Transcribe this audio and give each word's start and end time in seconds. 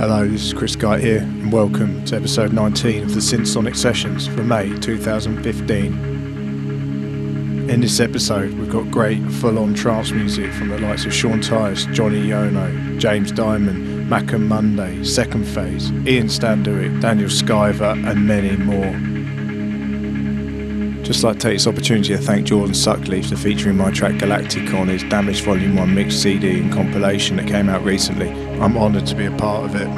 Hello, 0.00 0.26
this 0.26 0.44
is 0.44 0.54
Kriess 0.54 0.78
Guyte 0.78 1.02
here, 1.02 1.18
and 1.18 1.52
welcome 1.52 2.02
to 2.06 2.16
episode 2.16 2.54
19 2.54 3.02
of 3.02 3.14
the 3.14 3.20
Synthsonic 3.20 3.76
Sessions 3.76 4.26
for 4.26 4.42
May 4.42 4.74
2015. 4.78 7.68
In 7.68 7.80
this 7.82 8.00
episode, 8.00 8.54
we've 8.54 8.72
got 8.72 8.90
great 8.90 9.22
full 9.30 9.58
on 9.58 9.74
trance 9.74 10.10
music 10.10 10.54
from 10.54 10.70
the 10.70 10.78
likes 10.78 11.04
of 11.04 11.12
Sean 11.12 11.42
Tyas, 11.42 11.84
Johnny 11.92 12.28
Yono, 12.28 12.98
James 12.98 13.30
Dymond, 13.30 14.06
Mac 14.06 14.32
& 14.32 14.38
Monday, 14.38 15.04
Second 15.04 15.44
Phase, 15.44 15.92
Ian 15.92 16.28
Standerwick, 16.28 16.98
Daniel 17.02 17.28
Skyver, 17.28 17.92
and 18.10 18.26
many 18.26 18.56
more. 18.56 18.94
Just 21.04 21.24
like 21.24 21.34
to 21.34 21.40
take 21.40 21.56
this 21.56 21.66
opportunity 21.66 22.16
to 22.16 22.22
thank 22.22 22.46
Jordan 22.46 22.74
Suckley 22.74 23.22
for 23.22 23.36
featuring 23.36 23.76
my 23.76 23.90
track 23.90 24.18
Galactic 24.18 24.72
on 24.72 24.88
his 24.88 25.02
Damaged 25.02 25.44
Volume 25.44 25.76
1 25.76 25.94
mix 25.94 26.14
CD 26.14 26.58
and 26.58 26.72
compilation 26.72 27.36
that 27.36 27.46
came 27.46 27.68
out 27.68 27.84
recently. 27.84 28.49
I'm 28.60 28.76
honoured 28.76 29.06
to 29.06 29.14
be 29.14 29.24
a 29.24 29.30
part 29.30 29.64
of 29.64 29.74
it. 29.74 29.88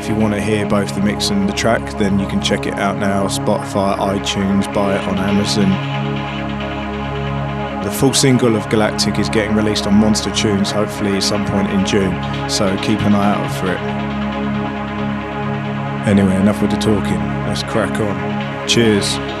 If 0.00 0.08
you 0.08 0.14
want 0.14 0.32
to 0.32 0.40
hear 0.40 0.66
both 0.66 0.94
the 0.94 1.02
mix 1.02 1.28
and 1.28 1.46
the 1.46 1.52
track, 1.52 1.98
then 1.98 2.18
you 2.18 2.26
can 2.26 2.40
check 2.40 2.66
it 2.66 2.72
out 2.74 2.98
now 2.98 3.26
Spotify, 3.26 3.98
iTunes, 3.98 4.72
buy 4.72 4.96
it 4.96 5.06
on 5.06 5.18
Amazon. 5.18 5.68
The 7.84 7.90
full 7.90 8.14
single 8.14 8.56
of 8.56 8.66
Galactic 8.70 9.18
is 9.18 9.28
getting 9.28 9.54
released 9.54 9.86
on 9.86 9.94
Monster 9.94 10.30
Tunes, 10.34 10.70
hopefully 10.70 11.20
some 11.20 11.44
point 11.44 11.70
in 11.70 11.84
June, 11.84 12.14
so 12.48 12.74
keep 12.78 13.00
an 13.02 13.14
eye 13.14 13.34
out 13.34 13.50
for 13.60 13.66
it. 13.66 13.80
Anyway, 16.08 16.34
enough 16.36 16.62
with 16.62 16.70
the 16.70 16.78
talking. 16.78 17.20
Let's 17.46 17.62
crack 17.64 18.00
on. 18.00 18.68
Cheers. 18.68 19.39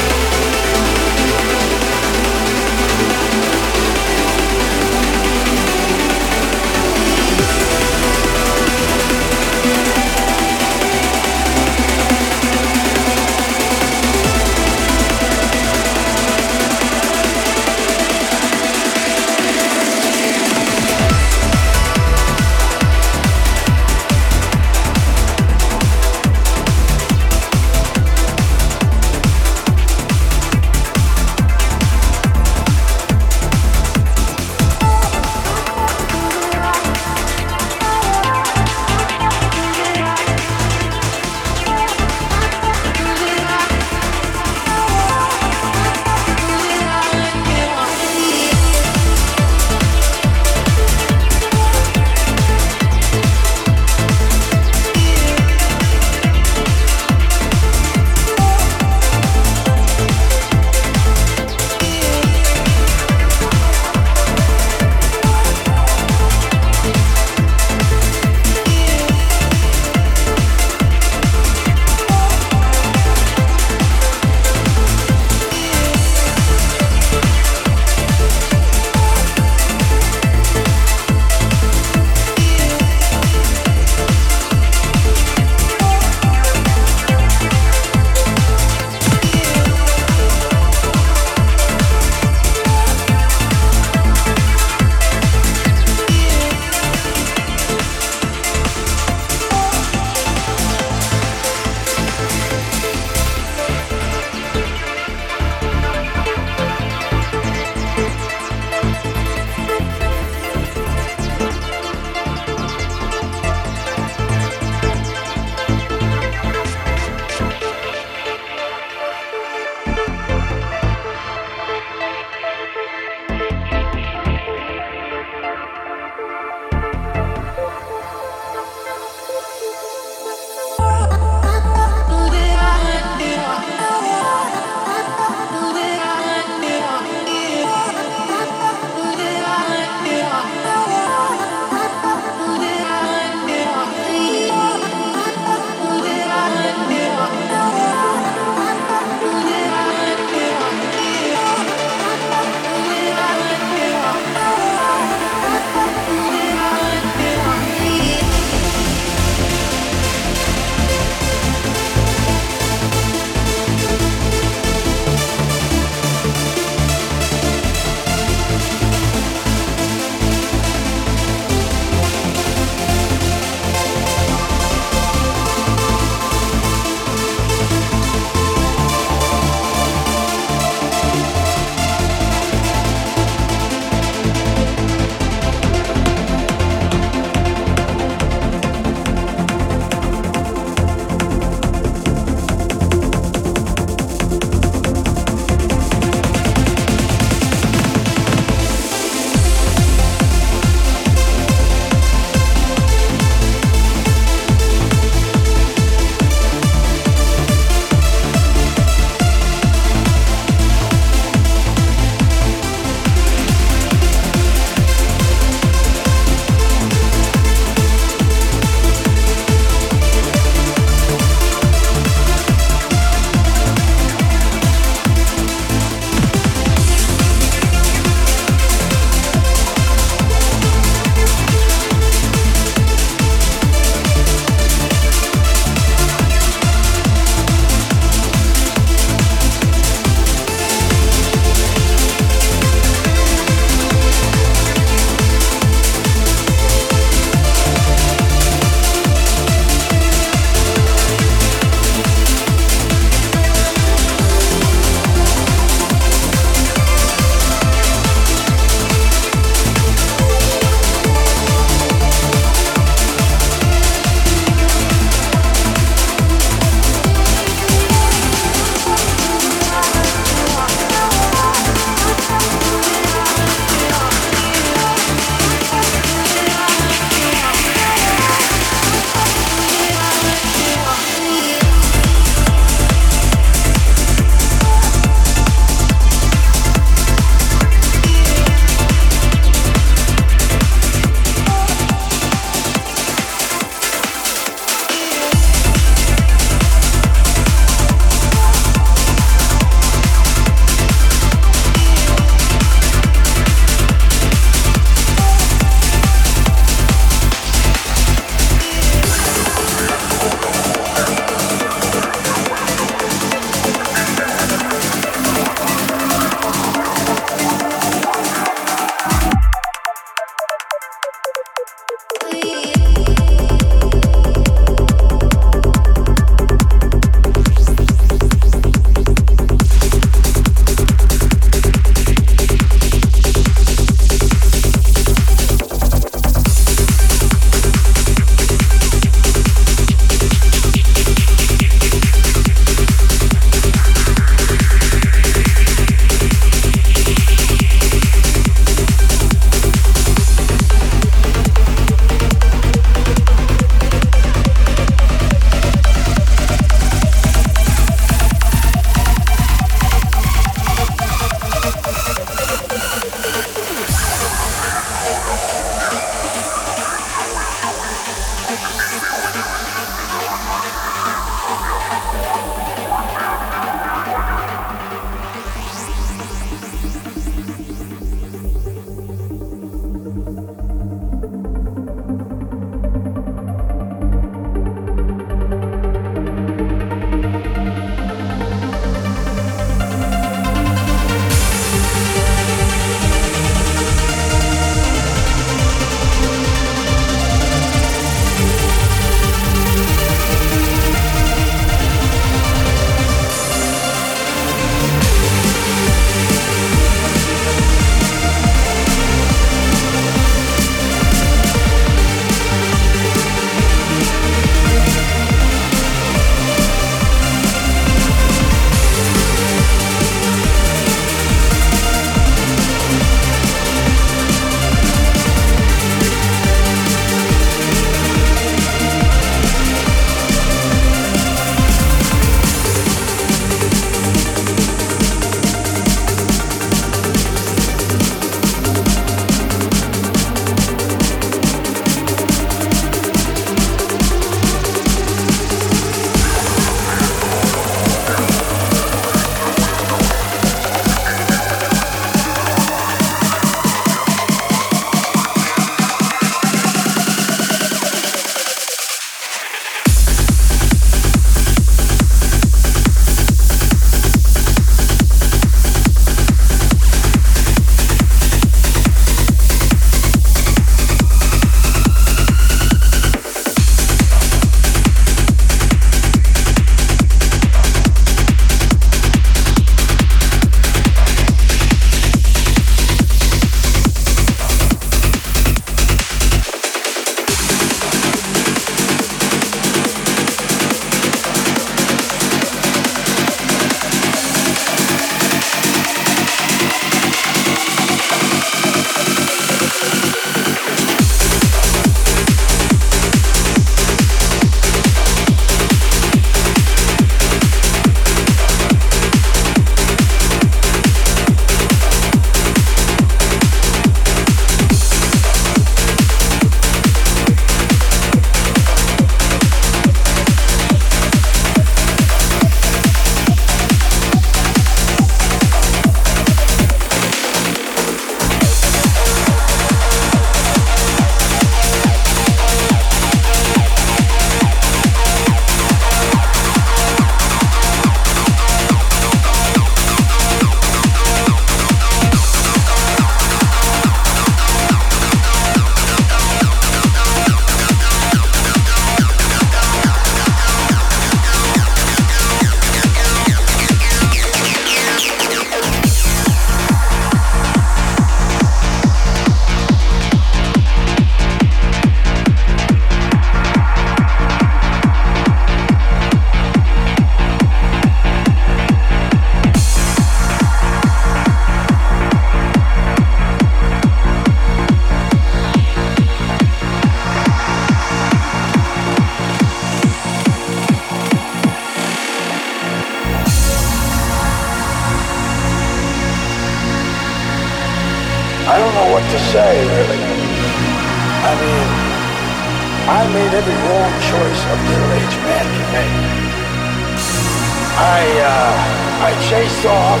I, 597.76 598.02
uh, 598.22 599.08
I 599.08 599.10
chased 599.28 599.66
off 599.66 600.00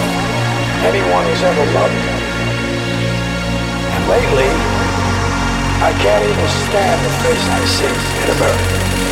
anyone 0.84 1.24
who's 1.26 1.42
ever 1.42 1.64
loved 1.72 1.94
me. 1.94 2.14
And 3.94 4.02
lately, 4.08 4.50
I 5.82 5.92
can't 5.98 6.24
even 6.24 6.48
stand 6.68 7.04
the 7.04 7.10
face 7.22 7.48
I 7.48 7.64
see 7.64 7.94
in 8.22 8.30
a 8.30 8.36
mirror. 8.38 9.03